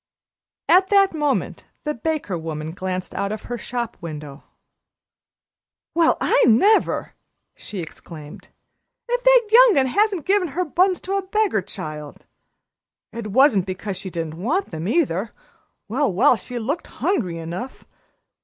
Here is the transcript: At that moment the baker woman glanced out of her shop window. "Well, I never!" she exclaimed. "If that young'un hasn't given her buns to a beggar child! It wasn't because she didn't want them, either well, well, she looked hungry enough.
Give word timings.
At 0.67 0.89
that 0.89 1.13
moment 1.13 1.65
the 1.83 1.93
baker 1.93 2.35
woman 2.35 2.71
glanced 2.71 3.13
out 3.13 3.31
of 3.31 3.43
her 3.43 3.57
shop 3.59 3.97
window. 4.01 4.43
"Well, 5.93 6.17
I 6.19 6.43
never!" 6.47 7.13
she 7.55 7.81
exclaimed. 7.81 8.49
"If 9.07 9.23
that 9.23 9.41
young'un 9.51 9.85
hasn't 9.85 10.25
given 10.25 10.47
her 10.47 10.65
buns 10.65 11.01
to 11.01 11.17
a 11.17 11.21
beggar 11.27 11.61
child! 11.61 12.23
It 13.13 13.27
wasn't 13.27 13.67
because 13.67 13.95
she 13.95 14.09
didn't 14.09 14.41
want 14.41 14.71
them, 14.71 14.87
either 14.87 15.33
well, 15.87 16.11
well, 16.11 16.35
she 16.35 16.57
looked 16.57 16.87
hungry 16.87 17.37
enough. 17.37 17.85